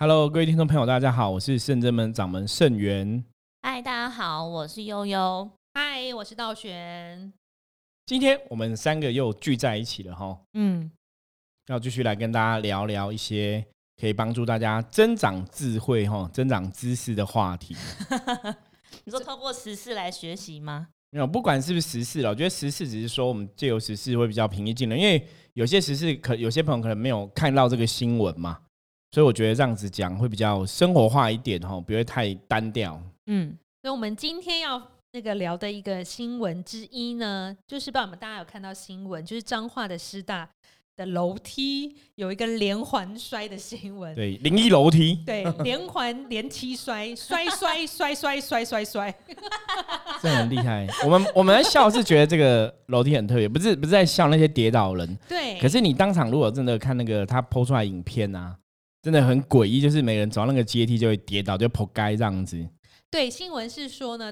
[0.00, 3.24] Hello，各位听众朋友，大家好，我是圣真门掌门圣元。
[3.62, 5.50] 嗨，大家好，我是悠悠。
[5.74, 7.32] 嗨，我是道玄。
[8.06, 10.88] 今天我们三个又聚在一起了哈，嗯，
[11.66, 13.66] 要继续来跟大家聊聊一些
[14.00, 17.74] 可以帮助大家增长智慧哈、增长知识的话题。
[19.02, 20.86] 你说透过时事来学习吗？
[21.10, 28.60] 没有，不管是不是时事了，我觉得时事只是说我们借由时事会比较平易近人，因为有些时事可有些朋友可能没有看到这个新闻嘛，
[29.10, 33.00] 所以我觉得这样子讲会比较生活化一点哈，不会太单调。
[33.26, 34.80] 嗯，所以我们今天要
[35.12, 40.48] 那个聊的一个新闻之一呢，就是不知道我们大家有看到新闻，就是彰化的师大
[40.94, 44.14] 的楼梯有一个连环摔的新闻。
[44.14, 45.22] 对，零一楼梯。
[45.24, 49.14] 对，连环连七摔，摔摔摔摔摔摔摔，
[50.20, 50.86] 这很厉害。
[51.04, 55.18] 我们我们在笑是觉得这个楼梯很特别，不是不是在笑那些跌倒人。
[55.26, 55.58] 对。
[55.60, 58.56] 可是你当场如果真的看那个他剖出来影片啊，
[59.08, 62.62] 真的很诡异，就是每人走到那个阶梯就会跌倒，就剖该这样子。
[63.10, 64.30] 对，新闻是说呢，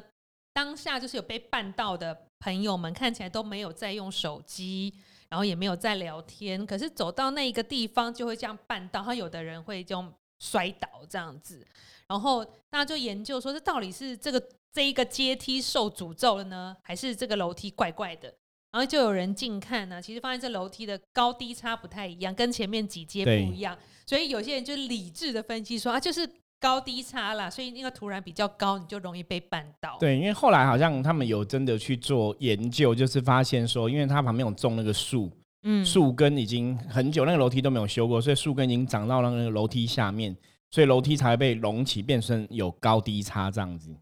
[0.52, 4.92] 当下就是有被绊到的朋友们看起来都没有在用手机，
[5.30, 10.04] 然后也没有在聊天，可是走到那一个地方就会这样绊到，然后有的人会就
[10.40, 11.66] 摔倒这样子，
[12.06, 18.34] 然后大家就研究说，这到底是这个这一个阶梯受诅咒了呢，还是这个楼梯怪怪的？
[18.76, 26.28] 然后就有人近看呢，其实发现这楼梯的高低差不太一样，跟前面几阶不一样，所以有些人就理智的分析说啊，就是。
[26.58, 29.98] 高低差啦，所以那个突然比较高，你就容易被绊倒。
[30.00, 35.30] 对，因为后来好像他们有真的去做研究，就是发现说，因为它旁边有种那个树，
[35.64, 40.34] 嗯，树根已经很久，那个楼梯都没有修过，所以树根已经长到了那个楼梯下面，
[40.70, 43.94] 所以楼梯才会被隆起，变成有高低差这样子。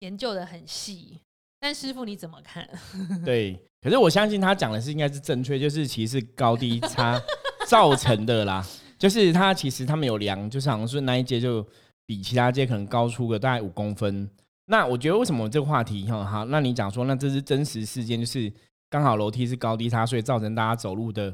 [0.00, 1.20] 研究的很细，
[1.60, 2.68] 但师傅你怎么看？
[3.24, 7.20] 对，可是我相信他讲的是应该是正确，就是其实高低差
[7.68, 8.66] 造成的啦，
[8.98, 11.66] 就是他其实他们有量，就是好像是那一节就。
[12.06, 14.28] 比其他街可能高出个大概五公分。
[14.64, 16.44] 那我觉得为什么这个话题哈好？
[16.46, 18.52] 那你讲说，那这是真实事件，就是
[18.88, 21.32] 刚好楼梯是高低差，所以造成大家走路的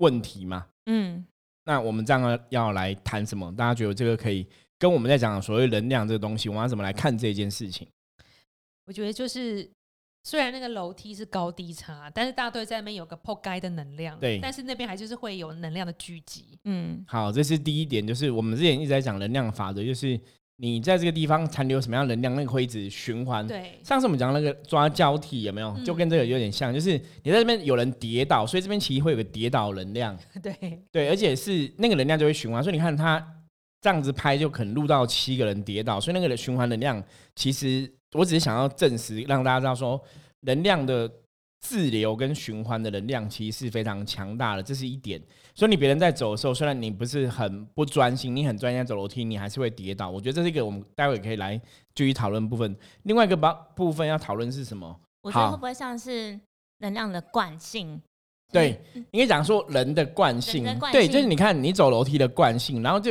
[0.00, 0.66] 问题嘛？
[0.84, 1.24] 嗯。
[1.64, 3.50] 那我们这样要来谈什么？
[3.56, 4.46] 大家觉得这个可以
[4.78, 7.88] 跟我们在讲所谓能量这个东西，我们要怎么来看这件事情？
[8.84, 9.66] 我觉得就是。
[10.24, 16.58] 虽然那个楼梯是高低差，但是大队在那边有个破街的能量，对，但是那边还就是会有能量的聚集。
[16.64, 20.18] 嗯，好，这是第一点，就是我们之前一直在讲能量法则，就是
[20.56, 23.44] 你在这个地方残留什么样能量，那个会一直循环。
[23.48, 26.92] 对，上次我们讲那个抓交替有没有，就跟这个有点像，就是
[27.24, 30.16] 你在这边有人跌倒，所以这边其实会有个跌倒能量。
[30.40, 33.26] 对，对，而且是那个能量就会循环，所以你看他
[33.82, 37.04] 这样子拍，就可能录到七个人跌倒，所以那个循环能量
[37.36, 37.92] 其实。
[38.14, 39.98] 我只是想要证实，让大家知道说，
[40.40, 41.10] 能量的
[41.60, 45.18] 自流跟循环的能量其实是非常强大的，这是一点。
[45.54, 50.10] 所以你别人在走的时候，虽然你不是很不专心，你很专心在走楼梯，你还是会跌倒。
[50.10, 51.58] 我觉得这是一个我们待会可以来
[51.94, 52.76] 继续讨论部分。
[53.04, 54.94] 另外一个部部分要讨论是什么？
[55.22, 56.38] 我觉得会不会像是
[56.80, 57.98] 能量的惯性？
[58.52, 58.78] 对，
[59.12, 60.66] 应该讲说人的惯性。
[60.92, 63.10] 对，就是你看你走楼梯的惯性，然后就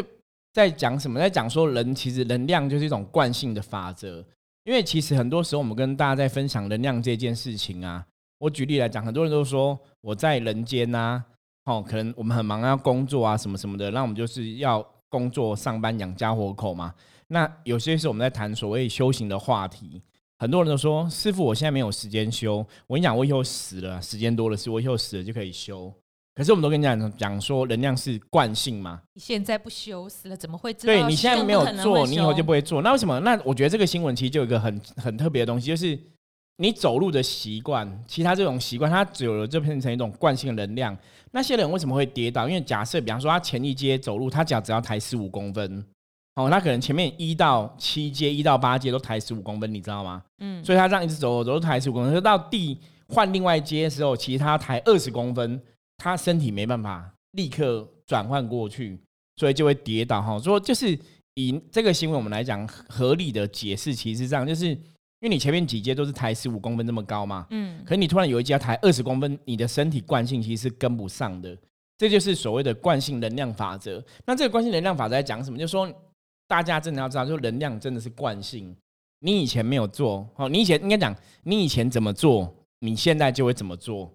[0.54, 1.20] 在讲什么？
[1.20, 4.26] 在讲说人其实能量就是一种惯性的法则。
[4.64, 8.06] 因为其实很多时候我们跟大家在分享能量这件事情啊，
[8.38, 11.24] 我举例来讲，很多人都说我在人间呐，
[11.66, 16.94] 哦，可能我们很忙要工作啊什么什么的，那我们就是要工作上班养家活口嘛。
[17.30, 20.00] 那有些是我们在谈所谓修行的话题，
[20.38, 22.58] 很多人都说师傅，我现在没有时间修。
[22.86, 25.92] 我跟你讲，我以后死了，时间多了是，我以后死了就可以修。
[26.34, 29.02] 可是我们都跟你讲讲说，能量是惯性嘛。
[29.14, 30.94] 你现在不修死了，怎么会知道？
[30.94, 32.82] 对你现在没有做，你以后就不会做。
[32.82, 33.20] 那为什么？
[33.20, 36.00] 那我觉得这个新闻其实就有一个很很特别的东西，就是
[36.58, 40.98] 你走路的习惯，其他这种习惯，它久了就变成一种惯性的能量。
[41.32, 42.48] 那些人为什么会跌倒？
[42.48, 45.86] 因为假设，比方说他前一阶走路，他脚只要抬十五公分，
[46.36, 50.24] 哦，他可能前面一到七阶、一到八阶都抬十五公分，你知道吗？
[50.40, 50.64] 嗯。
[50.64, 52.78] 所以他这样一直走走，都抬十五公分，到第
[53.10, 55.62] 换另外一阶的时候，其实他抬二十公分。
[56.02, 59.00] 他身体没办法立刻转换过去，
[59.36, 60.40] 所以就会跌倒哈。
[60.40, 60.98] 说就是
[61.36, 64.80] 以这个行为我们来讲，合理的解释其实是这样，就是因
[65.22, 71.56] 为你前面几阶都是抬十五公分这么高嘛，嗯，可是你突然有一阶抬二十公分，你的身体惯性其实是跟不上的，
[72.00, 74.04] 这就是所谓的惯性能量法则。
[74.26, 75.58] 那这个惯性能量法则在讲什么？
[75.60, 75.88] 就是说
[76.48, 78.76] 大家真的要知道，就能量真的是惯性。
[79.20, 84.12] 你以前没有做，哦，你以前应该讲，你以前怎么做，你现在就会怎么做。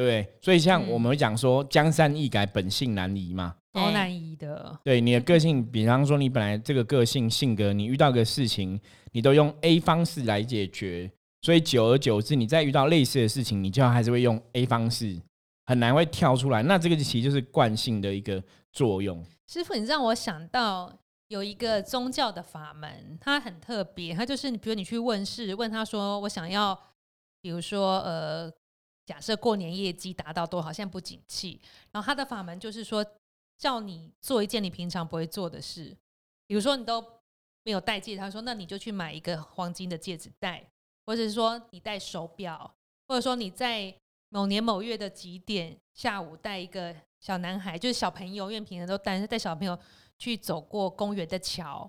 [0.00, 4.80] 对，所以像我们会讲说，江山易改，本性难移嘛，好难移的。
[4.82, 8.80] 对你的个性，比方说你本来这个个性性格，你遇到个事情，
[9.12, 11.10] 你都用 A 方式来解决，
[11.42, 15.20] 所以久而久之，你再遇到类似的事情，你就还是会用 A 方式，
[15.66, 16.62] 很难会跳出来。
[16.62, 18.42] 那这个其实就是惯性的一个
[18.72, 19.22] 作用。
[19.46, 20.90] 师傅，你让我想到
[21.28, 26.78] 有一个宗教的法门，它很特别，它就是你，比如你去问事，问他说我想要，
[27.42, 28.50] 比如说呃，
[29.10, 31.60] 假设过年业绩达到多好，现在不景气，
[31.90, 33.04] 然后他的法门就是说
[33.58, 35.96] 叫你做一件你平常不会做的事，
[36.46, 37.04] 比如说你都
[37.64, 40.64] 没有戴戒指，他说那你就去买一个黄金的戒指戴，
[41.04, 42.72] 或者是说你戴手表，
[43.08, 43.92] 或者说你在
[44.28, 46.94] 某年某月的几点下午带一个。
[47.20, 49.78] 小男孩就是小朋友，因为平常都带带小朋友
[50.16, 51.86] 去走过公园的桥，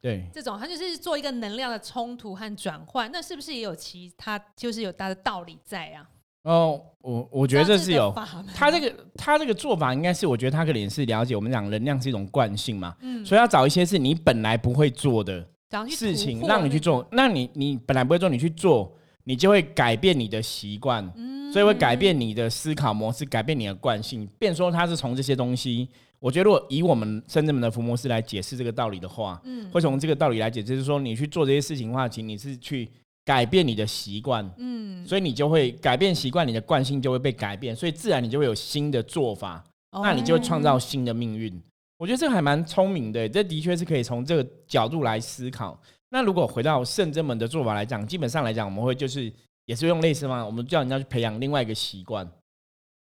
[0.00, 6.10] 对，这种他就是做一个能量的冲突和转换，那是不是也有其他就是有他的道理在啊？
[6.44, 8.14] 哦，我我觉得这是有
[8.54, 15.46] 他这个他这个做法应该是，我觉得他可能是了解我们讲能量是一种惯性嘛，嗯，所以要找一些是你本来不会做的
[15.90, 21.34] 事情，让你去做，那你你本来不会做，你去做，你就会改变你的习惯，嗯。
[21.52, 24.26] 所以会改变你的思考模式，改变你的惯性。
[24.40, 25.88] 变说他是从这些东西，
[26.18, 32.90] 我觉得如果以我们深圳门的福摩斯来解释这个道理的话，嗯，会从这个道理来解释，就是说你去做这些事情的话，其实你是去
[33.24, 41.62] 改变你的习惯，嗯，所以你就会改变习惯，你的惯性就会被改变，所以自然你就会有新的做法，那你就会创造新的命运。
[41.98, 45.80] 我觉得这个还蛮聪明的，这的确是可以从这个角度来思考。
[46.10, 49.32] 那如果回到圣真门的做法来讲，基本上来讲，我们会就是。
[49.66, 50.44] 也是用类似吗？
[50.44, 52.30] 我们叫人家去培养另外一个习惯，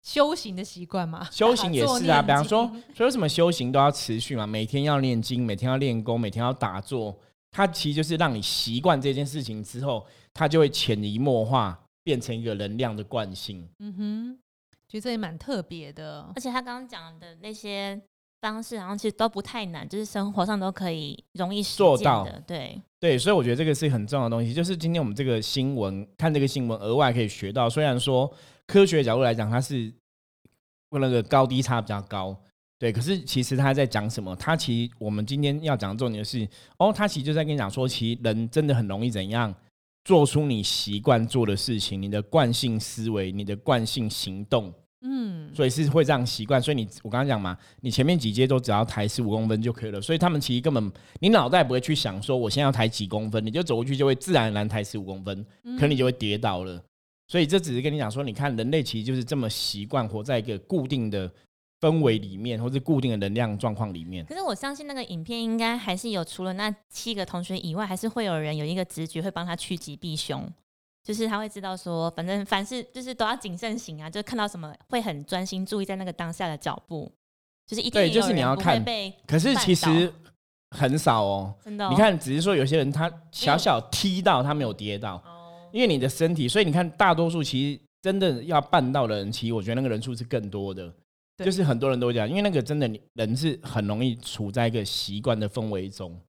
[0.03, 1.27] 修行的习惯嘛？
[1.31, 7.17] 修行也是啊，比方说，所以什么修行都要持续嘛，每天要念经，每天要练功，每天要打坐，
[7.53, 13.65] 它其实就是让你习惯这件事情之后，它就会潜移默化变成一个能量的惯性。
[13.79, 14.39] 嗯哼，
[14.89, 18.01] 觉得这也蛮特别的，而且他刚刚讲的那些。
[18.43, 22.43] 方式好像其实都不太难，就是生活上都可以容易做到的。
[22.45, 24.53] 对对，所以我觉得这个是很重要的东西。
[24.53, 27.69] 就是今天我们这个新闻看这个新闻，额外可以学到。
[27.69, 28.29] 虽然说
[28.67, 29.89] 科学角度来讲，它是
[30.91, 32.37] 那个高低差比较高，
[32.83, 32.91] 对。
[32.91, 34.35] 可是其实他在讲什么？
[34.35, 36.45] 他其实我们今天要讲的重点是，
[36.77, 39.53] 哦，他其实就在跟你讲说，其实人真的很容易怎样
[40.03, 44.73] 做出你习惯做的事情，你的惯性思维，你的惯性行动。
[45.05, 56.81] 嗯，所以是会这样习惯，所以你我刚刚讲嘛，你前面几阶都只要抬十五公分就可以了，所以他们其实根本你脑袋不会去想说我现在要抬几公分，你就走过去就会自然而然抬十五公分，可能你就会跌倒了。
[57.27, 61.29] 所以这只是跟你讲说，你看人类其实就是这么习惯活在一个固定的
[61.83, 64.25] 氛围里面，或是固定的能量状况里面。
[64.25, 70.49] 可是我相信那个影片应该还是有除了那七个同学以外，还是会有人有一个直觉会帮他趋吉避凶。
[71.03, 77.11] 就是他会知道说，反正凡事就是都要谨慎行啊，就是看到什么会很专心注意在那个当下的脚步，
[77.67, 79.13] 就是一定就是你要看被。
[79.27, 80.09] 可是其实
[80.69, 81.89] 很少哦，真的。
[81.89, 85.21] 你看，只是说有些人他小小踢到，他没有跌到，
[85.73, 90.89] 因为你的身体，所以你看大多数其实真的要办到的人，其实我觉得那个人数是更多的，
[91.37, 96.19] 就是很多人都讲，因为那个真的你人是很容易处在一个习惯的氛围中，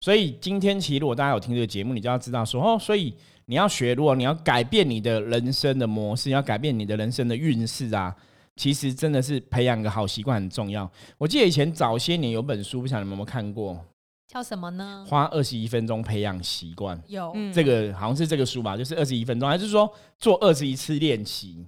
[0.00, 3.14] 所以今天其实如果大家有听这个节目，你就要知道说哦，所以。
[3.48, 8.12] 你要学，如果你要改变你的人生的模式，要改变你的人生的运势啊，
[8.56, 10.90] 其实真的是培养个好习惯很重要。
[11.16, 13.86] 我记得以前早些年有本书，不晓得你们有没有看过，
[14.26, 15.06] 叫什么呢？
[15.08, 17.00] 花二十一分钟培养习惯。
[17.06, 19.88] 有这个好像是这个书吧，就是二十一分钟，还是说
[20.18, 21.64] 做二十一次练习？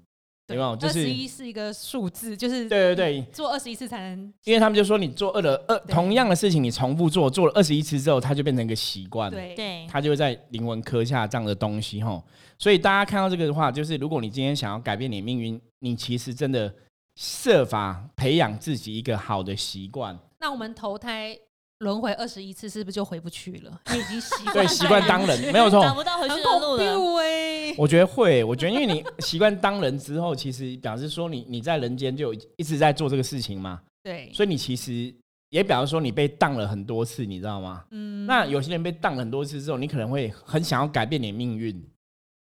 [0.49, 0.75] 对吧？
[0.75, 4.33] 就是二十一是一个数字，就是对对对，做二十一次才能。
[4.45, 9.31] 因为他们就说，你做二的二同样的事情，你重复做，做了二十一次之后，它就变成一个习惯。
[9.31, 12.23] 对对，它就会在灵魂刻下这样的东西哈。
[12.59, 16.75] 所以大家看到这个的话，就是如果你今天想要改变你命运，你其实真的
[17.15, 20.19] 设法培养自己一个好的习惯。
[20.41, 21.39] 那我们投胎。
[21.81, 23.81] 轮回二十一次，是不是就回不去了？
[23.95, 27.75] 你已经习惯对习惯当人，没有错，找不到回去的路了。
[27.77, 33.81] 我觉得会，我觉得因为你习惯当人之后，其实表示说你你在人间就一直在做这个事情嘛。
[34.03, 35.15] 对，所以你其实
[35.51, 37.85] 也表示说你被当了很多次，你知道吗？
[37.93, 38.27] 嗯。
[38.27, 41.73] 那有些人被当很多次之后，你可能会很想要改变你的命运。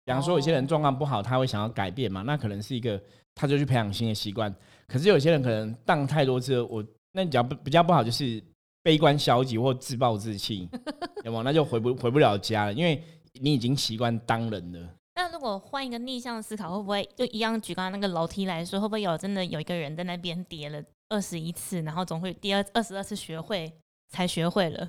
[0.07, 2.23] 比方说，有些人状况不好，他会想要改变嘛？
[2.23, 2.99] 那可能是一个，
[3.35, 4.55] 他就去培养新的习惯。
[4.87, 8.43] 可是有些人可能当太多次，我那比较不比较不好就是。
[8.87, 10.69] 悲观消极或自暴自弃，
[11.25, 11.43] 有吗？
[11.43, 13.03] 那就回不回不了家了，因为
[13.41, 14.89] 你已经习惯当人了。
[15.17, 17.61] 那如果换一个逆向思考，会不会就一样？
[17.61, 23.73] 举刚刚那个楼梯来说，会不会有真的有一个人在那边跌了二十一次，然后总会第二二十二次学会
[24.09, 24.89] 才学会了？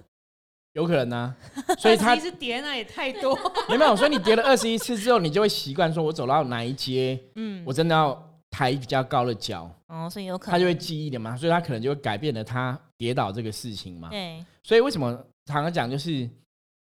[0.73, 1.35] 有可能啊，
[1.79, 3.35] 所以他其实叠那也太多，
[3.69, 3.95] 有 没有？
[3.95, 8.23] 所以你叠了二十一次之后，你就会习惯说，我走到哪一阶，嗯，我真的要。
[8.57, 14.09] 抬比较高的脚，哦，所以有可能他就会记忆的嘛，所以他可能就会改变了他跌倒这个事情嘛。
[14.09, 15.13] 对，所以为什么
[15.45, 16.27] 常常讲就是，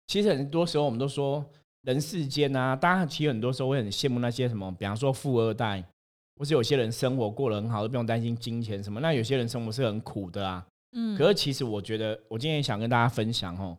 [0.07, 1.45] 其实很多时候我们都说
[1.83, 5.85] 人世间啊，大家其实很多时候会很羡慕那些什么，比方说富二代，
[6.37, 9.00] 或是有些人生活过得很好，都不用担心金钱什么。
[9.00, 13.76] 那有些人生活是很苦的啊，嗯可是其实我觉得，我今天也想跟大家分享哦，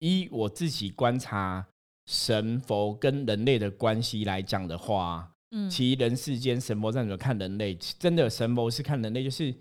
[0.00, 1.66] 以我自己观察
[2.04, 5.32] 神佛跟人类的关系来讲的话，
[5.70, 7.74] 其人世间神佛在怎么看人类？
[7.98, 9.54] 真的神佛是看人类，就是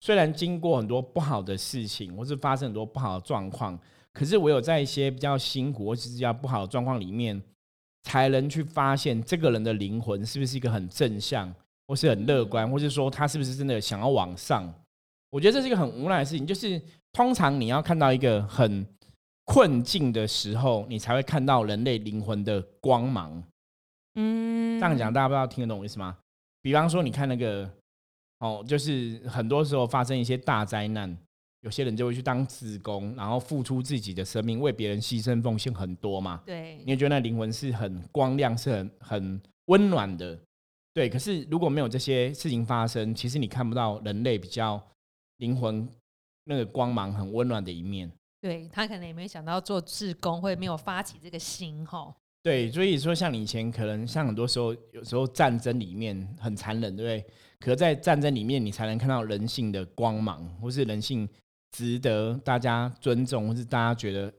[0.00, 3.78] 虽然经过很多不好的事情，或是发生很多不好的状况，
[4.12, 7.40] 可是唯有在一些比较辛苦或是比较不好的状况里面，
[8.02, 11.54] 才能去发现这个人的灵魂是不是一个很正向，
[11.86, 14.72] 或是很乐观，或是说他是不是真的想要往上。
[15.30, 16.80] 我觉得这是一个很无奈的事情，就是
[17.12, 18.84] 通常你要看到一个很
[19.44, 23.42] 困境的时候，你才会看到人类灵魂的光芒。
[24.20, 26.18] 嗯，这样讲，大家不知道听得懂我意思吗？
[26.60, 27.70] 比方说，你看那个
[28.40, 31.16] 哦，就是很多时候发生一些大灾难，
[31.60, 36.42] 有些人就会去当职工，然后付出自己的生命，为别人牺牲奉献很多嘛。
[36.44, 40.36] 对你，也觉得那灵魂是很光亮，是很很温暖的，
[40.92, 41.08] 对。
[41.08, 44.84] 可是如果没有这些事情发生，其实你看不到人类比较
[45.36, 45.88] 灵魂
[46.44, 48.10] 那个光芒很温暖的一面。
[48.40, 52.14] 对他可能也没想到做志工会没有发起这个心哈。
[52.42, 57.32] 对，所以说像你以前可能像很多时候，有时候战争里面很残忍，对不对？
[57.60, 61.28] 可在战争里面，你才能看到人性的光芒，或是人性
[61.72, 64.32] 值得大家尊重，或是大家觉得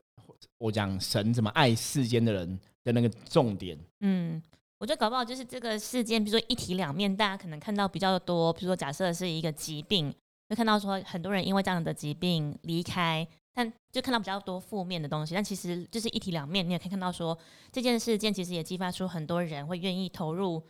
[0.58, 3.78] 我讲神怎么爱世间的人的那个重点。
[4.00, 4.42] 嗯，
[4.78, 10.12] 我觉得搞不好就是这个事件，比如说一体两面，大家可能看到比较多，比如说假设是一个疾病，
[10.48, 15.34] 就看到说很多人因为这样的疾病离开，但就看到比较多负面的东西。
[15.34, 17.36] 但其实就是一体两面，你也可以看到说
[17.72, 20.62] 这件事件其实也激发出很多人会愿意投入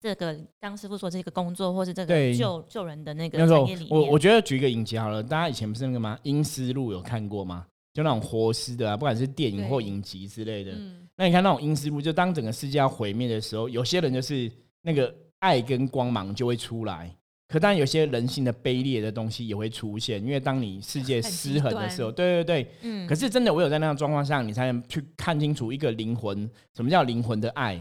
[0.00, 3.90] 这个刚师傅说这个工作，或是这个救救人的那个那时候产业里面。
[3.90, 6.18] 我我觉得举一个影集好了，大家以前不是那个吗？
[6.22, 7.66] 阴尸路有看过吗？
[7.94, 10.72] 就那种活尸的啊，不管是电影或影集之类的。
[10.72, 14.52] 嗯，那你看那种阴尸路，就当整个世界要毁灭的时候，有些人就是
[14.82, 17.10] 那个爱跟光芒就会出来。
[17.48, 22.70] 可当然，有些人性的卑劣的东西也会出现，因为当你世界失衡的时候，对对对。
[22.82, 27.80] 嗯可是真的，唯有在那样状况下，你才能去看清楚一个灵魂，什么叫灵魂的爱，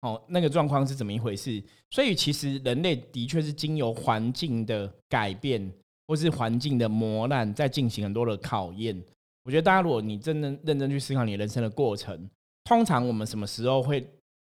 [0.00, 1.62] 哦，那个状况是怎么一回事。
[1.90, 5.72] 所以其实人类的确是经由环境的改变，
[6.08, 9.00] 或是环境的磨难，在进行很多的考验。
[9.44, 12.28] 我觉得大家如果你真的认真去思考你人生的过程，
[12.64, 14.04] 通常我们什么时候会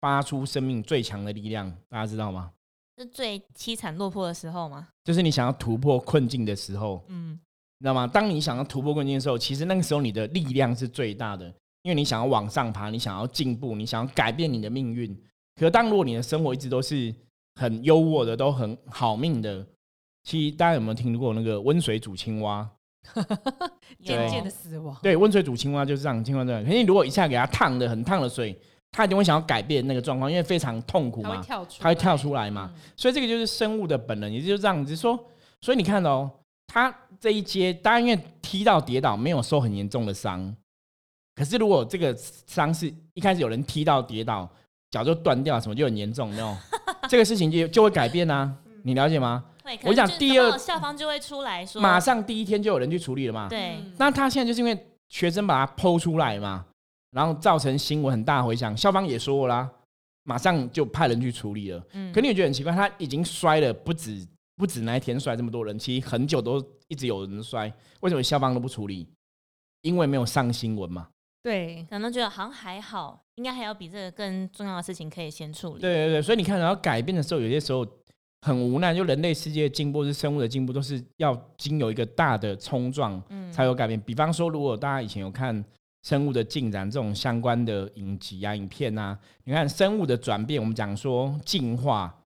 [0.01, 1.71] 发出生命最强的力量？
[1.89, 2.51] 大家知道吗？
[2.99, 4.89] 是最凄惨落魄的时候吗？
[5.05, 7.33] 就是你想要突破困境的时候，嗯，
[7.79, 8.07] 你知道吗？
[8.07, 11.47] 当你想要突破困境的时候，其实那个时候你的力量是最大的，
[11.83, 15.17] 因为你想要往上爬，你想要进步，你想要改变你的命运。
[15.59, 17.15] 可当如果你的生活一直都是
[17.55, 19.67] 很优渥的，都很好命的，
[20.25, 22.69] 其实大家有没有听过那个温水煮青蛙？
[24.05, 24.95] 渐渐的死亡。
[25.03, 26.63] 对，温水煮青蛙就是这样，青蛙这样。
[26.63, 32.71] 可是你如果一下给它烫的很烫的水，它一定会想要改变那个状况，因为非常痛苦嘛他会，跳出，来嘛。
[32.75, 35.19] 嗯所以这个就是生物的本能，也就是这样子说。
[35.61, 36.31] 所以你看哦，
[36.67, 40.55] 他这一阶，当然因为踢到跌倒没有受很严重的伤，
[41.35, 42.17] 可是如果这个
[42.47, 44.49] 伤是一开始有人踢到跌倒，
[44.91, 46.57] 脚就断掉，什么就很严重那种，
[47.09, 48.53] 这个事情就就会改变啊，
[48.85, 49.45] 你了解吗？
[49.65, 49.79] 会。
[49.83, 53.49] 我能就是讲第二校方就会出来说，马上第一天就有人去处理了嘛。
[53.49, 56.65] 对，嗯那他现在就是因为学生把它剖出来嘛，
[57.11, 59.71] 然后造成新闻很大回响，校方也说了啦，
[60.25, 61.83] 马上就派人去处理了。
[61.93, 69.09] 嗯可你也觉得很奇怪，他已经摔了不止不止那一天摔这么多人，其实很久都一直有人摔，为什么校方都不处理？
[69.83, 71.09] 因为没有上新闻嘛。
[71.41, 75.81] 对，可能觉得好像还好，应该还有比这个更重要的事情可以先处理。
[75.81, 77.87] 对对对，所以你看，然后改变的时候，有些时候
[78.43, 83.99] 很无奈，就人类世界的进步是生物的进步，都是要经由一个大的冲撞嗯才有改变。
[84.01, 85.65] 比方说，如果大家以前有看
[86.09, 92.19] 生物的进展这种相关的影集啊、影片啊，你看生物的转变，我们讲说进化，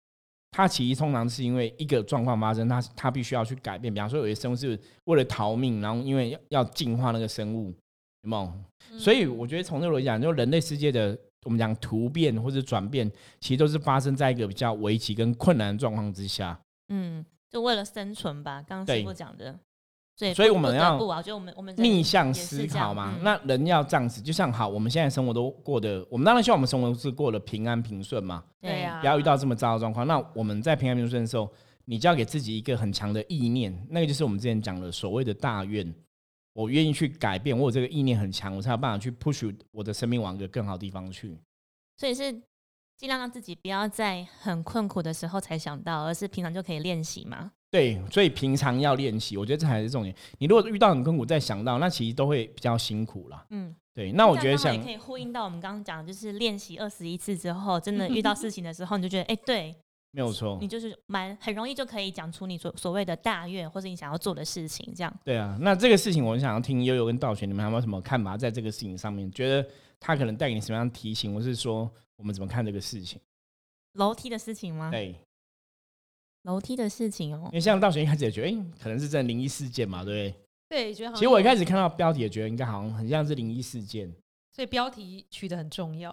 [0.52, 3.92] 它其实通常是因为一个状况发生，它它必须要去改变。
[3.92, 7.74] 比方说，有些生物是为了逃命，然后因为要要进化那个生物，
[8.22, 8.52] 有没有？
[8.92, 13.10] 嗯所以我觉得从这个来讲，就人类世界的我们讲突变或者转变，
[13.40, 16.56] 其实都是发生在一个比较危急跟困难的状况之下。
[16.88, 19.58] 嗯，就为了生存吧，刚刚师傅讲的。
[20.22, 30.06] 所以所以我们要不得不啊，我觉得我们我们逆向思考嘛，嗯那人要这样子，就像好，我们现在生活都过得，我们当然希望我们生活是过得平安平顺嘛，对呀，不要遇到这么糟的状况。
[30.06, 31.50] 那我们在平安平顺的时候，
[31.86, 35.94] 你就要给自己一个很强的意念，那个就是我们之前讲的所谓的大愿。
[36.54, 41.34] 我愿意去改变，我有这个意念很强，我才有办法去 push 我的生命往一个更好的地方去。
[41.96, 42.30] 所以是
[42.94, 47.52] 尽量让自己不要在很困苦的时候才想到，而是平常就可以练习嘛。
[47.72, 50.14] 对，所以平常要练习，我觉得这才是重点。
[50.38, 53.46] 你如果遇到很困苦再想到，那其实都会比较辛苦啦。
[53.48, 59.74] 嗯，对，那我觉得像这样刚好也可以呼应到我们刚刚讲，就是练习二十一次之后，真的遇到事情的时候，你就觉得，哎、对
[60.10, 60.68] 没有错你。
[60.68, 65.10] 就是蛮很容易就可以讲出你所所谓的大愿，或是你想要做的事情，这样。
[65.24, 68.36] 对啊，那这个事情我想要听悠悠跟道玄，你们有没有什么看法？
[68.36, 69.66] 在这个事情上面，觉得
[69.98, 73.18] 他可能带给你什么样的提醒，或是说我们怎么看这个事情？
[73.94, 74.90] 楼梯的事情吗？
[74.90, 75.14] 对，
[76.42, 80.36] 楼梯的事情哦因，为像道玄一开始也觉得，哎、可能是真的灵异事件嘛，对不
[80.70, 80.84] 对？
[80.84, 84.10] 对，觉得好像其实我一有开始看到标题也觉得应该好像很像是灵异事件，
[84.50, 86.10] 所以标题取得很重要。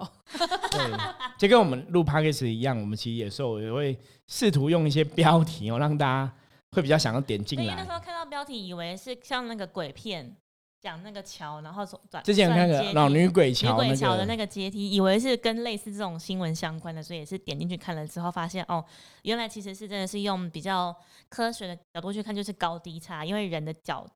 [0.71, 0.97] 对，
[1.39, 6.33] 就跟我们录 podcast 一样，我们其实有时候也会试图用一些标题哦，让大家
[6.71, 7.91] 会比较想要点进来因为那时。
[7.91, 10.35] 候看到标题，以为是像那个鬼片
[10.81, 18.83] 讲那个桥，然后走转之前有那个老女鬼桥那鬼桥的那个，阶梯，以为是跟类似这种新闻相关的，所以也是点进去看了之后，发现哦，
[19.23, 20.95] 原来其实是真的是用比较
[21.27, 24.07] 科学的角度去看，就是高低差，因为人的脚，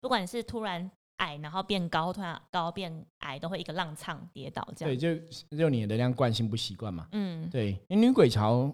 [0.00, 7.08] 不管是突然矮然后变高，突然高变矮，都会一个浪唱跌倒这样对，就就你的能量惯性不习惯嘛。
[7.12, 8.72] 嗯，对，诶女鬼桥，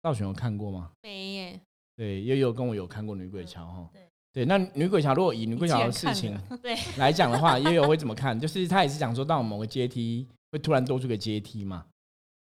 [0.00, 0.90] 道玄有看过吗？
[1.02, 1.60] 没耶，
[1.94, 3.90] 对，也有跟我有看过女鬼桥哈。
[3.92, 4.02] 对
[4.36, 6.38] 对，那女鬼桥如果以女鬼桥的事情
[6.98, 8.38] 来讲的话，也有会怎么看？
[8.38, 11.86] 就是他也是讲说到某个阶梯会突然多出个阶梯嘛。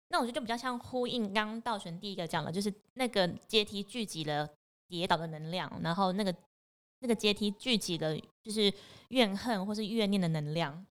[0.10, 4.46] 那我觉得就比较像呼应刚刚道玄第一个讲的，就是那个阶梯聚集了
[4.90, 6.36] 跌倒的能量，然后那个
[7.00, 8.70] 那个阶梯聚集了就是
[9.08, 10.86] 怨恨或是怨念的能量，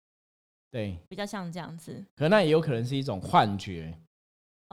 [0.70, 2.02] 对，比较像这样子。
[2.16, 3.94] 可那也有可能是一种幻觉。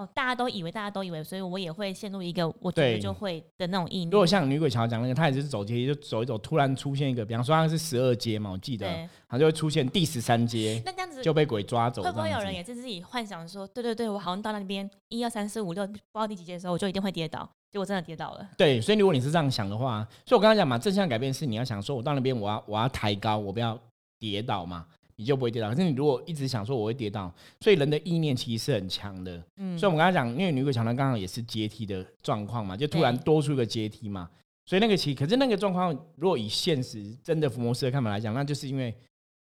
[0.01, 4.09] 哦，大家都以为，大家都以为，所以我也会陷入一个我觉得对就会的那种意念。
[4.09, 12.01] 如果像女鬼桥讲那个，他也是走阶梯，就走一走，突然出现一个，比方说他是十二阶嘛，我记得，对，他就会出现第十三阶那这样子就被鬼抓走。
[12.01, 18.49] 会不会有人也是自己幻想说，对对对，我好像到那边一二三四五六不知道第几节的时候，我就一定会跌倒，结果真的跌倒了。
[18.57, 23.77] 对，所以如果你是这样想的话，所以我刚刚讲嘛，正向改变是你要想说，我到那边我要我要抬高，我不要
[24.19, 24.85] 跌倒嘛，
[25.21, 25.69] 你就不会跌倒。
[25.69, 29.41] 可是你如果一直想说我会跌倒，所以人的意念其实是很强的。
[29.57, 34.27] 嗯，所以我们刚才讲，因为女鬼桥呢刚好也是阶梯的状况嘛，就突然多出一个阶梯嘛，
[34.65, 38.93] 所以那个其可是那个状况，如果以现实真的伏魔师的看法来讲，那就是因为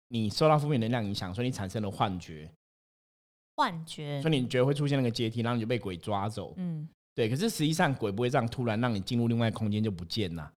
[0.09, 2.49] 你受到负面能量影响，所以你产生了幻觉，
[3.57, 6.55] 幻觉所，以你觉得会出现那个阶梯，然后你就被鬼抓走。
[6.57, 10.53] 嗯，对，可是实际上鬼不会这样突然让你进入另外空间就不见了。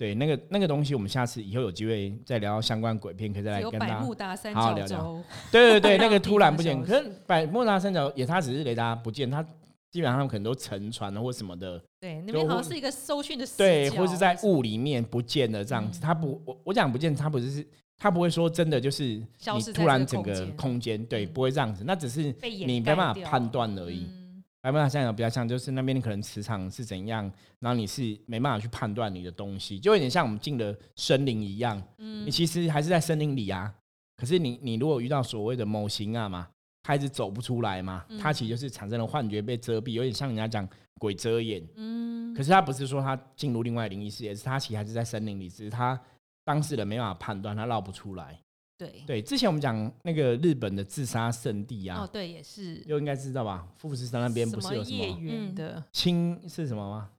[0.00, 9.42] 对，那个那个东西，我们下次以后有机会再聊相关鬼片，可以再来跟大家慕达三好好聊聊，对对对，那个 突然不见，可是百慕达三角也，它只是雷达不见，它
[9.90, 16.00] 基本上可能都沉船了或什么的，对，那边好像是一个搜讯的死对，或是在雾里面不见了这样子。
[16.00, 17.66] 嗯它不，我我讲不见，它不是，
[17.98, 19.26] 它不会说真的就是你
[19.74, 24.06] 突然整个空间，对，嗯不会这样子，那只是你没办法判断而已。
[24.08, 24.19] 嗯
[24.62, 33.74] 百慕达三角比较像，就是那边你可能磁场是怎样，然后你是没办法去判断你的东西，就有点像我们进了森林一样，嗯你其实还是在森林里啊。
[34.16, 36.46] 可是你你如果遇到所谓的某型啊嘛，
[36.82, 40.68] 它一直走不出来嘛，它其实就是产生了幻觉被遮蔽，有点像人家讲
[40.98, 41.66] 鬼遮眼。
[41.76, 45.98] 嗯可是他不是说他进入另外灵异世界，是他其实还是在森林里，只是他
[46.44, 48.38] 当事人没办法判断，他绕不出来。
[48.80, 53.68] 对对，之前我们讲那个日本的自杀圣地啊，哦对也是又应该知道吧？
[53.76, 57.10] 富士山那边不是有什业么缘的青是什么吗？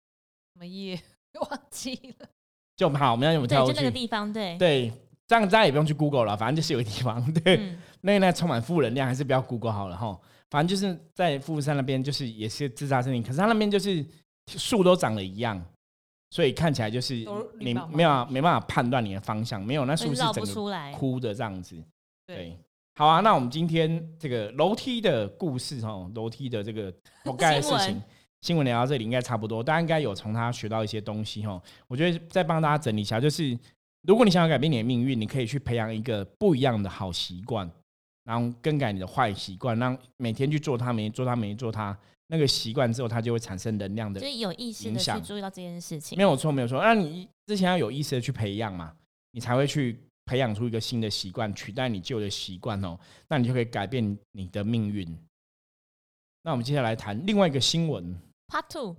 [0.56, 1.00] 什么叶
[1.40, 2.28] 忘记了，
[2.76, 3.78] 就好，我们要我们对，跳过去。
[3.78, 4.92] 就那个地方，对，对，
[5.28, 10.20] 这样大家也不用去 Google 了，反正就是有个地方， 对，嗯，那那充满负能量，还是不要 Google 好了哈。
[10.50, 14.06] 反正就是在富士山那边，就是也是自杀森林，可是它那边就是
[14.48, 15.64] 树都长得一样，
[16.32, 17.24] 所以看起来就是
[17.60, 20.92] 你没有没办法判断你的方向，没有那树会绕是整个不出来。
[20.94, 21.76] 枯的这样子。
[22.26, 22.58] 对对，
[22.96, 26.92] 好啊，那我们今天这个楼梯的故事哈，楼梯的这个
[27.26, 28.04] 覆盖的事情新闻，
[28.42, 31.62] 新闻聊到这里应该差不多，大家应该有从他学到一些东西哈。
[31.88, 33.58] 我觉得再帮大家整理一下，就是
[34.08, 37.70] 如果你想要改变你的命运，你可以去培养一个不一样的好习惯，
[38.24, 41.98] 然后更改你的坏习惯，让每天去做它，每天做它，每天做它，
[42.32, 46.24] 那个习惯之后，它就会产生能量的就是有意识的去注意到这件事情没。
[46.24, 46.82] 有错，没有错。
[46.82, 48.96] 那你之前要有意识的去培养嘛，
[49.32, 52.98] 你才会去培养出一个新的习惯，取代你旧的习惯哦。
[53.28, 55.06] 那你就可以改变你的命运。
[56.44, 58.18] 那我们接下来谈另外一个新闻
[58.48, 58.96] ，Part Two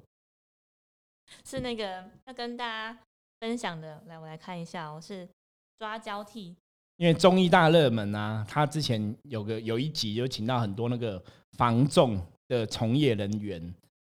[1.43, 2.99] 是那个要跟大家
[3.41, 5.27] 分享的，来我来看一下哦，是
[5.79, 6.55] 抓交替，
[6.99, 12.21] 因为综艺大热门啊，他之前有个有一集就请到很多那个房仲
[12.53, 13.75] 的从业人员，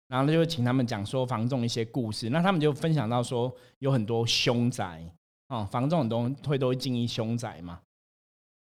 [0.08, 5.02] 然后就请他们讲说房仲一些故事，那他们就分享到说有很多凶宅。
[5.48, 7.80] 哦，房仲很多会都会经营凶宅嘛，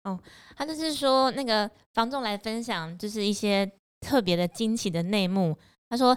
[0.04, 0.20] 哦
[0.56, 5.58] 他就是说那个房仲来分享，就是一些特别的惊奇的内幕。
[5.90, 6.16] 他说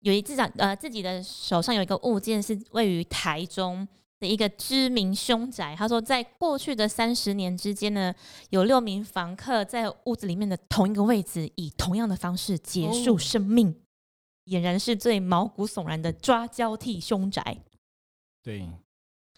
[0.00, 3.86] 有一自长呃自己的手上有一个物件是位于台中
[4.22, 5.74] 的一个知名凶宅。
[5.76, 8.14] 他说在过去的三十年之间呢，
[8.48, 13.76] 有六名房客在屋子里面的同一个位置，以同样的方式结束哦生命。
[14.46, 17.58] 俨然是最毛骨悚然的抓交替凶宅。
[18.42, 18.58] 对，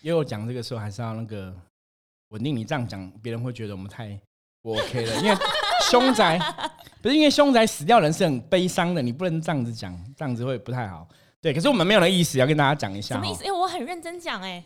[0.01, 1.55] 因为我讲这个时候还是要那个
[2.29, 2.57] 稳定。
[2.57, 4.19] 你这样讲，别人会觉得我们太
[4.63, 5.17] 不 OK 了。
[5.21, 5.37] 因为
[5.91, 6.39] 凶宅
[7.03, 11.07] 不是因为凶宅死掉人是很悲伤的，你不能这样子讲，这样子会不太好。
[11.43, 13.17] 对，可是我们没有那意思，要跟大家讲一下。
[13.17, 13.45] 什么意思？
[13.45, 14.65] 因为我很认真讲，哎，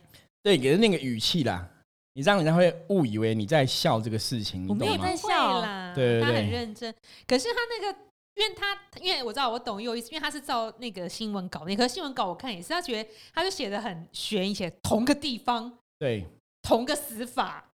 [0.48, 1.68] 对，给的那个语气啦，
[2.14, 4.66] 你这样人家会误以为你在笑这个事情。
[4.66, 6.94] 我没有在笑啦，对对他很认真。
[7.26, 7.98] 可是他那个。
[8.38, 16.24] 因为他，因为我知道我懂有意思，因为他是照那个新闻稿，那可新闻稿我看也是，他觉得他就写的很悬，写同个地方，对，
[16.62, 17.68] 同个死法，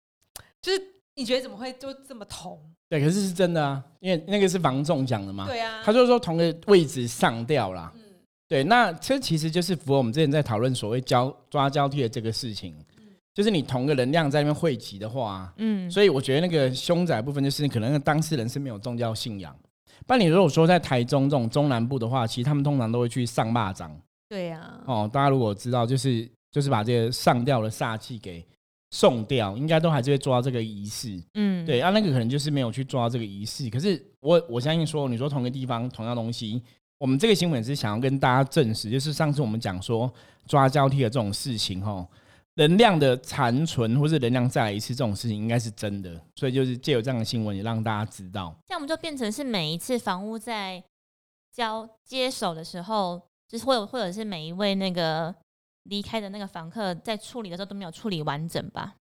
[0.62, 0.79] 就是
[1.15, 2.62] 你觉得怎么会就这么同？
[2.88, 8.00] 对，可是是真的啊，因为那个是房仲讲的嘛，对啊，他就说同个位置上吊啦，嗯，
[8.51, 12.75] 对，那这其实就是符合我们之前在讨论所谓交抓交替的这个事情，
[13.33, 19.55] 就是你同个能量在那边汇集的话，嗯，所以我觉得那个凶宅部分就是可能当事人是没有宗教信仰。
[20.05, 23.89] 但你如果说在台中这种中南部的话，其实他们通常都会去上蚂蚱。
[24.27, 24.81] 对呀。
[24.85, 28.45] 哦，大家如果知道，就是就是把这个上吊的煞气给
[28.89, 31.17] 送掉，应该都还是会抓这个仪式。
[31.35, 33.69] 嗯，对啊，那个可能就是没有去抓这个仪式。
[33.69, 36.61] 可是我我相信说，你说同个地方同样东西，
[37.01, 40.13] 我们这个新闻是想要跟大家证实，就是上次我们讲说
[40.45, 42.07] 抓交替的这种事情，吼。
[42.55, 48.53] 能量的残存，或是能量再来一次这种事情，应该是真的，所以就是借有这样的新闻，也让大家知道。
[48.67, 50.83] 这样我们就变成是每一次房屋在
[51.51, 55.33] 交接手的时候，就是或或者是每一位那个
[55.85, 58.93] 离开的那个房客在处理的时候都没有处理完整吧？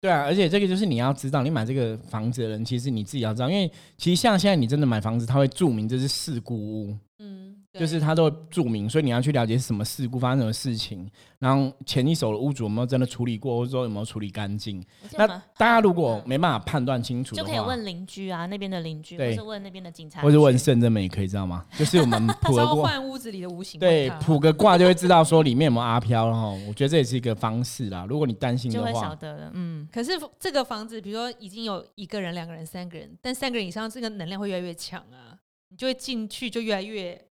[0.00, 6.96] 对啊，而且这个就是你要知道，你买这个房子的人，其实你自己要知道，因为其实像现在你真的买房子，他会注明这是事故屋。
[7.18, 7.47] 嗯。
[7.78, 14.84] 就是他都会注明，所以你要去了解是什么事故发生什么事情，然后前一手的屋主有没有真的处理过，或者说有没有处理干净。
[15.16, 21.64] 那大家如果没办法判断清楚，就可以问邻居啊，那边的邻居，或是问那边的警察，或者问圣人们也可以知道吗？
[21.78, 28.06] 就是我们 普个卦，屋子里的无形，对，卜个卦就会知道说里面有没有阿飘，然后我觉得这也是一个方式啦。
[28.08, 29.50] 如果你担心的话，就会晓得了。
[29.54, 35.38] 嗯，可是这个房子，比如说已经有一个人、两个人、三个人，但三个人以上，这个能量会越来越强啊，
[35.68, 37.27] 你就会进去就越来越。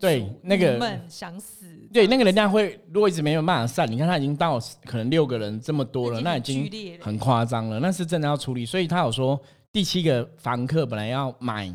[0.00, 1.66] 对，那个想死。
[1.92, 6.68] 对，那个人家会，如果一直没有办法散，你看他已经到可能六个人这么多了，那已经
[7.00, 7.78] 很夸张了。
[7.80, 8.66] 那是真的要处理。
[8.66, 9.40] 所以他有说，
[9.72, 11.72] 第七个房客本来要买，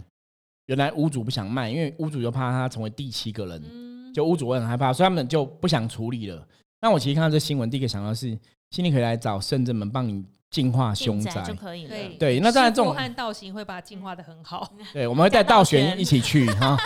[0.65, 6.47] 原来屋主不想卖，因为屋主就怕他成为第七个人，就屋主会很害怕，所以他们就不想处理了。
[6.81, 8.37] 那我其实看到这新闻，第一个想到是，
[8.71, 10.25] 心里可以来找圣正门帮你。
[10.53, 11.95] 净化凶宅就可以了。
[12.19, 14.71] 对，那当然这种和道行会把它净化的很好。
[14.93, 16.77] 对，我们会带道玄一起去 哈。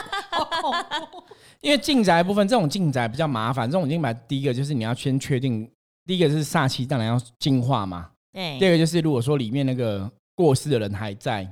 [1.60, 3.70] 因为进宅部分，这种进宅比较麻烦。
[3.70, 5.70] 这种进宅，第一个就是你要先确定，
[6.06, 8.10] 第一个是煞气，当然要净化嘛。
[8.32, 8.58] 对。
[8.58, 11.46] 第二个就是，如果说里面那个过世的人还在，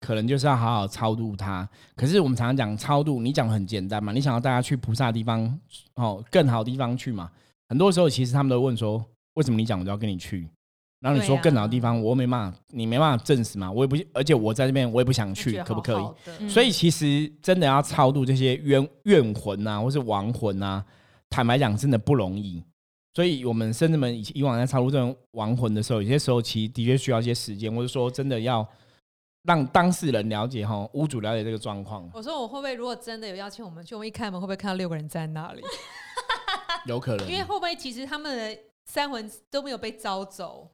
[0.00, 1.66] 可能就是要好好超度他。
[1.94, 5.58] 可是我们常常讲超度，你讲很简单嘛，你想要大家去菩萨地方
[5.94, 7.30] 哦，更好的地方去嘛。
[7.70, 9.02] 很多时候其实他们都问说，
[9.34, 10.46] 为什么你讲我就要跟你去？
[11.06, 13.70] 然后你说更老的地方，我没办法，你没办法证实嘛？
[13.70, 16.48] 我也不，而且我在这边，我也不想去，可不可以？
[16.48, 20.84] 所以其实真的要超度这些冤怨魂啊，或是亡魂啊，
[21.30, 22.60] 坦白讲，真的不容易。
[23.14, 28.66] 所以我们甚至们以以往在超度这种亡魂的时候，有些时候其实的确需要一些时间，或者说真的要
[29.44, 32.10] 让当事人了解哈，屋主了解这个状况。
[32.14, 35.62] 我说我会不会如果真的有邀请我们去，我们一开门会不会看到六个人在那里？
[36.86, 40.70] 有可能，因为会不会其实他们的三魂都没有被招走？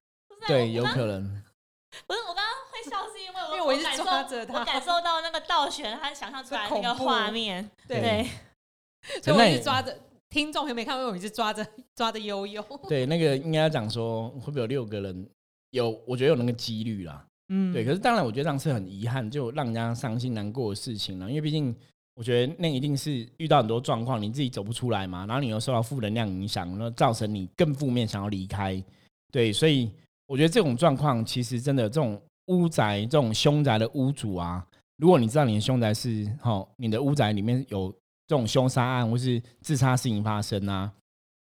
[0.47, 1.23] 对，有可能。
[2.07, 7.71] 不是我刚刚会笑，是因为我因为我一直抓着他，我感受到那个倒悬，他想象出来那个画面。
[7.87, 8.27] 对，
[9.23, 9.97] 所以我一直抓着。
[10.31, 10.97] 听众有没有看？
[10.97, 11.63] 过我一直抓着
[11.95, 12.65] 抓着悠悠。
[12.89, 15.29] 对，那个应该要讲说，会不会有六个人？
[15.73, 17.23] 有，我觉得有那个几率啦。
[17.51, 17.85] 嗯，对。
[17.85, 21.29] 可是当然，我觉得这样是很遗憾，就让人家伤心难过的事情了。
[21.29, 21.77] 因为毕竟，
[22.15, 25.27] 我觉得那一定是遇到很多状况，你自己走不出来嘛。
[25.27, 28.83] 然后你又受到负能量影响，那造成你更负面，想要离开。
[29.31, 29.93] 对，所以。
[30.33, 34.67] 我觉得这种状况其实真的，这种屋宅、这种凶宅的屋主啊，
[34.97, 37.93] 如果你知道你的凶宅是哈，你的屋宅里面有
[38.27, 40.91] 这种凶杀案或是自杀事情发生啊，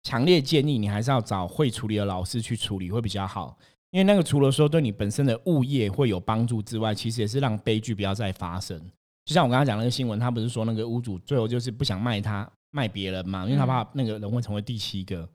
[0.01, 3.55] 强烈建议你还是要找会处理的老师去处理会比较好，
[3.91, 8.75] 因为那个除了说对你本身的物业会有帮助之外，其实也是让悲剧不要再发生。
[9.23, 15.29] 就像我刚刚讲那个新闻，他不是说那个屋主最后就是不想卖他卖别人嘛，因为他怕那个人会成为第七个。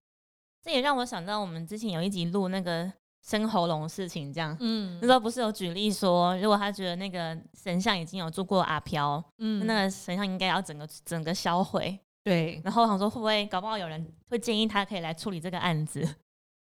[0.64, 2.92] 这也让我想到我们之前有一集录那个。
[3.24, 12.60] 生喉咙的事情，这样，嗯，那时候不是有举例说，如果他觉得那个神像已经有做过阿飘，嗯，那个神像应该要整个整个销毁，对。
[12.62, 16.06] 然后想说，会不会搞不好有人会建议他可以来处理这个案子？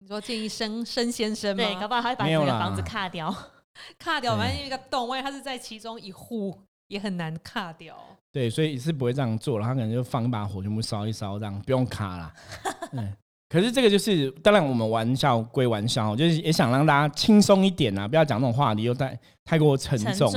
[0.00, 1.64] 你说建议生生先生吗？
[1.64, 3.34] 对，搞不好他会把这个房子卡掉，
[3.98, 7.96] 卡掉，反正一个洞，万一他是在其中一户，也很难卡掉。
[8.32, 12.32] 对，所以是不会这样做了，他可能就放一把火，全部烧一烧，这样不用卡了。
[12.92, 13.16] 嗯，
[13.50, 20.32] 可是这个就是，当然我们玩笑归玩笑，就是也想让大家轻松一点啊，不要讲那种话题又太太过沉重。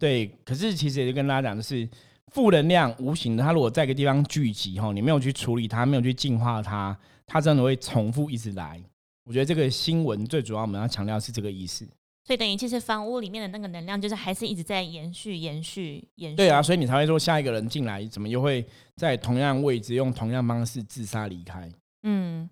[0.00, 1.88] 对，可是其实也就跟大家讲的是，
[2.32, 8.82] 负能量无形的，它如果在一个地方聚集哈，你没有去处理它，没有去净化它，它真的会重复一直来。
[9.24, 11.86] 我觉得这个新闻最主要我们要强调是这个意思。
[12.24, 16.36] 所以等于其实房屋里面的那个能量，就是还是一直在延续、延续、延续。
[16.36, 21.70] 对啊，所以你才会说下一个人进来，怎么又会在同样位置用同样方式自杀离开？
[22.02, 22.48] 嗯，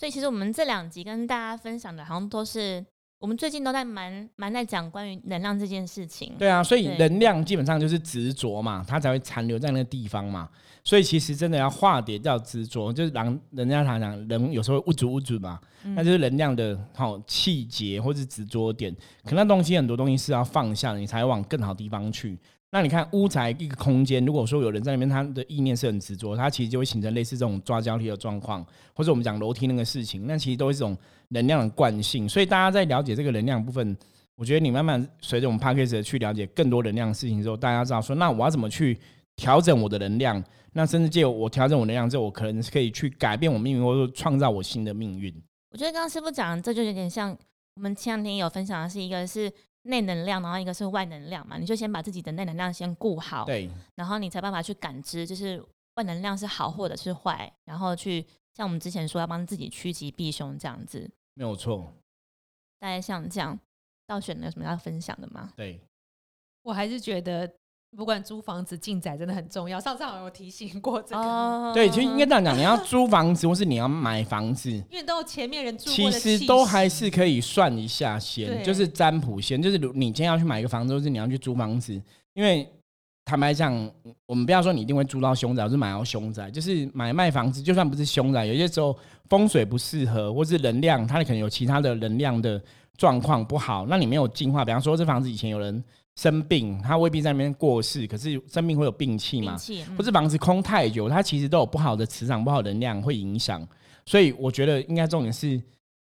[0.00, 2.82] 所以其实我们这两集跟大家分享的，好像都是。
[3.18, 6.32] 我们最近都在蛮蛮在讲关于能量这件事情。
[6.38, 10.48] 对啊，所以能量基本上就是执着嘛，它才会残留在那个地方嘛。
[10.82, 15.60] 所以其实真的要化解掉执着，就是让人家常讲人有时候物主物主嘛，
[15.94, 18.90] 那就是能量的好气节或是执着点。
[19.26, 22.38] 可那东西很多东西是要放下，你才往更好地方去。
[22.72, 30.96] 那你看屋宅一个空间，如果说有人在里面，他的意念是很执着，他其实就会形成类似这种抓交替的状况，或者我们讲楼梯那个事情，那其实都是这种
[31.30, 32.28] 能量的惯性。
[32.28, 33.96] 所以大家在了解这个能量部分，
[34.36, 38.96] 我觉得你慢慢随着我们 p a c k a g e 去了解更多能量的事情之后，大家知道说，那我要怎么去
[39.34, 40.40] 调整我的能量？
[40.72, 45.34] 那甚至借我调整我能量之后，我可能是可以去改变我命运，或者说创造我新的命运。
[45.72, 47.36] 我觉得刚刚师傅讲，这就有点像
[47.74, 49.52] 我们前两天有分享的是一个是。
[49.90, 55.62] 内能量，然后一个是外能量嘛，你就先把自己的内能量先顾好，对，然后你才办法去感知，就是
[55.96, 61.92] 外能量是好或者是坏，然后去像我们之前说要帮自己趋吉避凶这样子，没有错。
[62.78, 63.58] 大家像这样，
[64.06, 65.52] 倒选有什么要分享的吗？
[65.56, 65.78] 对，
[66.62, 67.59] 我还是觉得。
[67.96, 71.72] 不管租房子进宅真的很重要，上次好像有提醒过这个。
[71.74, 81.92] 对，其实应该这样讲，你要租房子或是你要买房子， 因为都前面人住其实都还是可以算一下先，就是占卜先，就是你今天要去买一个房子，或是你要去租房子，
[82.34, 82.66] 因为
[83.24, 83.74] 坦白讲，
[84.24, 88.96] 我们不要说你一定会租到凶宅，或是买到凶宅，就是买卖房子，就算不是凶宅，有些时候
[89.28, 92.62] 风水不适合，或是能量它可能有其他的能量的
[92.96, 95.82] 状况不好，那你没有进化，比方说这房子以前有人。
[96.20, 99.56] 生病，他未必在那边过世，可是生病会有病气嘛？
[99.96, 103.66] 或者房子空太久，它其实都有不好的磁场、不好能量会影响。
[104.04, 105.58] 所以我觉得应该重点是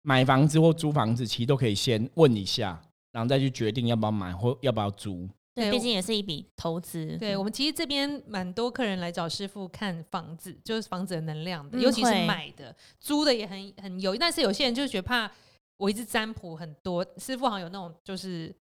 [0.03, 2.79] 买房子或租房子，其实都可以先问一下，
[3.11, 5.27] 然后再去决定要不要买或要不要租。
[5.55, 7.17] 对，毕竟也是一笔投资。
[7.19, 14.15] 对我们其实这边蛮多客人来找师傅看房子，就是房子的能量的，尤其是买的、租的也很很有。
[14.17, 15.31] 但是有些人就觉得怕，
[15.79, 18.55] 我一直占卜很多，师傅好像有那种就是。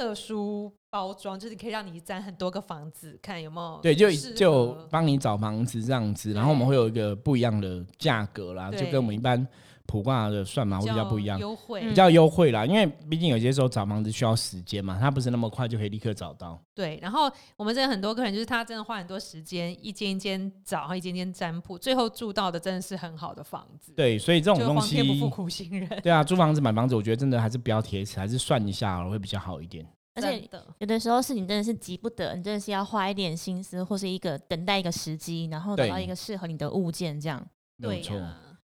[0.00, 9.46] 特殊包装就是可以让你占很多个房子，看有没有对，就就帮你找房子这样子，然后我们会有一个不一样的价格啦，就跟我们一般。
[9.90, 16.56] 普卦的算法会比较不一样，优惠比较优惠啦，因为毕竟有些时候找房子需要时间嘛，它不是那么快就可以立刻找到。
[16.72, 23.92] 对，然后我们这很多客人就是他真的花很多时间，一间一间找，然后一间间占卜，最后住到的真的是很好的房子。
[23.96, 26.00] 对，所以这种东西不负苦心人。
[26.00, 29.84] 对啊，租房子买房子，我觉得真的还是不要贴齿，还是算一下会比较好一点。
[30.14, 30.48] 而且
[30.78, 37.44] 有的时候事情真的是急不得，你真的是要花一点心思，或是一个等待一个时机，然后找到一个适合你的物件，这样。
[37.76, 38.16] 没错。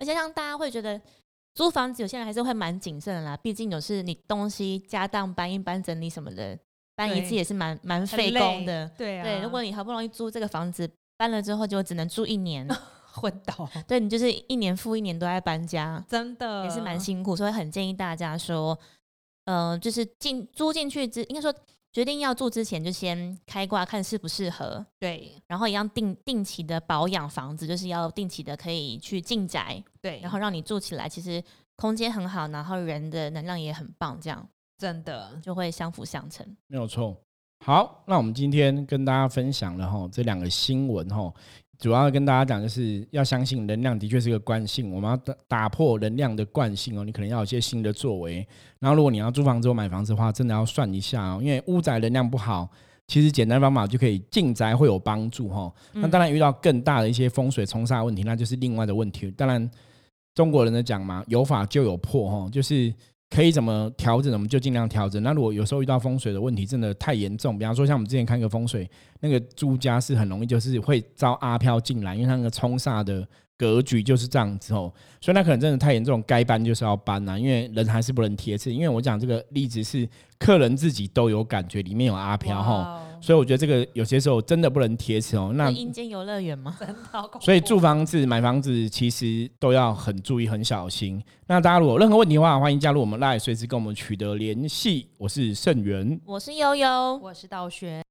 [0.00, 1.00] 而且让大家会觉得。
[1.52, 6.56] 租房子有些人还是会蛮谨慎的啦，毕竟有是你东西家当搬一搬、整理什么的，
[6.94, 8.88] 搬一次也是蛮蛮费工的。
[8.96, 12.64] 对啊，对，如果你好不容易租这个房子，搬了之后就只能住一年，
[13.12, 13.68] 昏倒。
[13.88, 18.78] 对你就是一年复一年都在搬家，真的也是蛮辛苦，所以很建议大家说，
[19.46, 21.52] 嗯，就是进租进去之，应该说。
[21.92, 24.84] 决定要住之前，就先开挂看适不适合。
[24.98, 29.82] 对，然后一样定定期的保养房子，就是要定期的可以去进宅。
[30.00, 31.42] 对，然后让你住起来，其实
[31.76, 34.48] 空间很好，然后人的能量也很棒，这样
[34.78, 36.46] 真的就会相辅相成。
[36.68, 37.16] 没有错。
[37.64, 41.32] 好，那我们今天跟大家分享了哈这两个新闻哈。
[41.80, 47.02] 主要跟大家讲，就是要相信能量的确是个惯性，我们要打打破能量的惯性哦。
[47.02, 48.46] 你可能要有些新的作为。
[48.78, 52.68] 然后，如果你要租房子或买房子的话，真的要算一下哦，因为屋宅能量不好，
[53.06, 55.72] 其实简单方法就可以进宅会有帮助哈。
[55.94, 59.30] 那当然遇到更大的一些风水冲煞问题，那就是另外的问题。
[59.30, 59.70] 当然，
[60.34, 62.94] 中国人的讲嘛，有法就有破哈，就是。
[63.30, 65.22] 可以怎么调整，我们就尽量调整。
[65.22, 68.90] 那如果有时候遇到风水的问题，真的太严重，比方说像我们之前看一个风水，
[69.20, 73.24] 那个朱家是很容易就是会招阿飘进来，因为他那个冲煞的
[73.56, 74.92] 格局就是这样子哦。
[75.20, 78.72] 所以那可能真的太严重，该搬就是要搬呐，因为人还是不能贴次。
[78.74, 83.00] 因为我讲这个例子是客人自己都有感觉，里面有阿飘哈。
[83.20, 85.52] 所以我觉得这个有些时候真的不能贴齿哦。
[85.54, 86.76] 那阴间游乐园吗？
[87.40, 91.22] 所以住房子、买房子其实都要很注意、很小心。
[91.46, 95.08] 那大家如果有任何问题的话，欢迎加入我们 Live，随时跟我们取得联系。
[95.18, 98.02] 我是盛源，我是悠悠，我是道轩。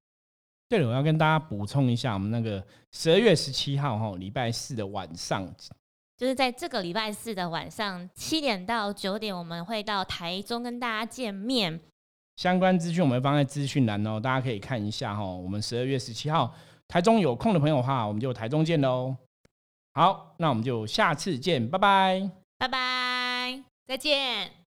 [0.68, 5.44] 对了，我要跟大家补充一下，我们那个十二月十七号哈，礼拜四的晚上，
[6.16, 11.80] 就是在这个礼拜四的晚上七点到九点，我们会到台中跟大家见面。
[12.40, 15.22] 相关资讯我们放在资讯栏哦，大家可以看一下哈。
[15.22, 16.50] 我们十二月十七号
[16.88, 19.14] 台中有空的朋友的话，我们就台中见喽。
[19.92, 24.59] 好，那我们就下次见，拜拜，拜拜，再见。